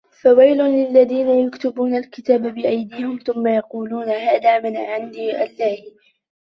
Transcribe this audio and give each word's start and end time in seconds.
فَوَيْلٌ 0.21 0.57
لِلَّذِينَ 0.63 1.29
يَكْتُبُونَ 1.29 1.95
الْكِتَابَ 1.95 2.41
بِأَيْدِيهِمْ 2.41 3.17
ثُمَّ 3.27 3.47
يَقُولُونَ 3.47 4.09
هَٰذَا 4.09 4.59
مِنْ 4.59 4.77
عِنْدِ 4.77 5.15
اللَّهِ 5.15 5.83